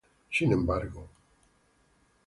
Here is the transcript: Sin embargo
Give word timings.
Sin 0.31 0.51
embargo 0.51 1.07